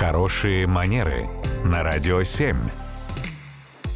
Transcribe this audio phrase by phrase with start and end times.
[0.00, 1.26] Хорошие манеры
[1.62, 2.56] на радио 7.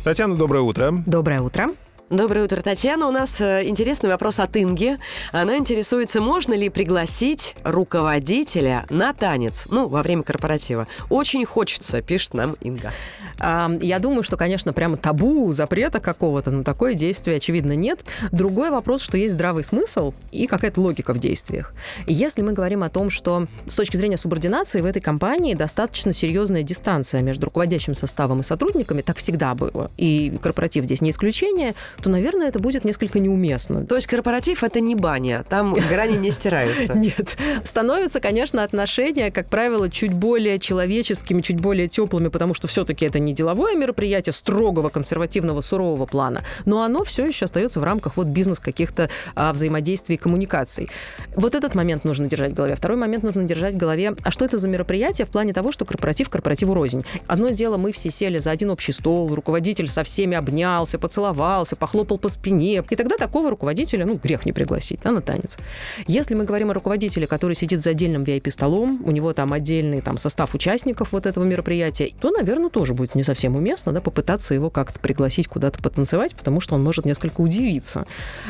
[0.04, 0.92] Татьяна, доброе утро.
[1.07, 1.69] Доброе утро.
[2.11, 3.08] Доброе утро, Татьяна.
[3.08, 4.99] У нас э, интересный вопрос от Инги.
[5.33, 10.86] Она интересуется, можно ли пригласить руководителя на танец, ну, во время корпоратива.
[11.09, 12.93] Очень хочется, пишет нам Инга.
[13.38, 18.05] Я думаю, что, конечно, прямо табу, запрета какого-то на такое действие, очевидно, нет.
[18.30, 21.73] Другой вопрос, что есть здравый смысл и какая-то логика в действиях.
[22.07, 26.62] Если мы говорим о том, что с точки зрения субординации в этой компании достаточно серьезная
[26.62, 32.11] дистанция между руководящим составом и сотрудниками, так всегда было, и корпоратив здесь не исключение, то,
[32.11, 33.87] наверное, это будет несколько неуместно.
[33.87, 36.95] То есть корпоратив– это не баня, там грани не стираются.
[36.95, 37.37] Нет.
[37.62, 43.19] Становятся, конечно, отношения, как правило, чуть более человеческими, чуть более теплыми, потому что все-таки это
[43.19, 48.27] не деловое мероприятие строгого, консервативного, сурового плана, но оно все еще остается в рамках вот
[48.27, 50.89] бизнес каких-то а, взаимодействий и коммуникаций.
[51.37, 52.77] Вот этот момент нужно держать в голове.
[52.77, 55.84] Второй момент нужно держать в голове, а что это за мероприятие в плане того, что
[55.84, 57.05] корпоратив корпоративу рознь.
[57.27, 62.16] Одно дело, мы все сели за один общий стол, руководитель со всеми обнялся, поцеловался, похлопал
[62.16, 62.82] по спине.
[62.88, 65.58] И тогда такого руководителя, ну, грех не пригласить да, на танец.
[66.06, 70.16] Если мы говорим о руководителе, который сидит за отдельным VIP-столом, у него там отдельный там,
[70.16, 74.70] состав участников вот этого мероприятия, то, наверное, тоже будет не совсем уместно да, попытаться его
[74.70, 78.06] как-то пригласить куда-то потанцевать, потому что он может несколько удивиться.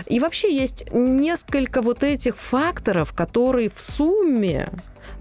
[0.06, 4.68] И вообще есть несколько вот этих факторов, которые в сумме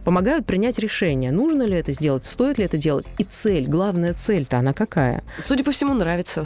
[0.03, 3.07] помогают принять решение, нужно ли это сделать, стоит ли это делать.
[3.17, 5.23] И цель, главная цель-то она какая?
[5.45, 6.45] Судя по всему, нравится.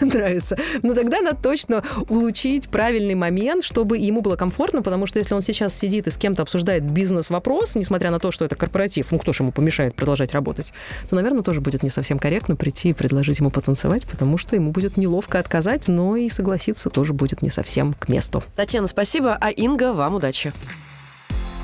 [0.00, 0.56] нравится.
[0.82, 5.42] Но тогда надо точно улучшить правильный момент, чтобы ему было комфортно, потому что если он
[5.42, 9.32] сейчас сидит и с кем-то обсуждает бизнес-вопрос, несмотря на то, что это корпоратив, ну кто
[9.32, 10.72] же ему помешает продолжать работать,
[11.08, 14.72] то, наверное, тоже будет не совсем корректно прийти и предложить ему потанцевать, потому что ему
[14.72, 18.42] будет неловко отказать, но и согласиться тоже будет не совсем к месту.
[18.54, 20.52] Татьяна, спасибо, а Инга, вам удачи.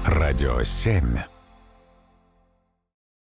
[0.07, 1.32] Радио 7.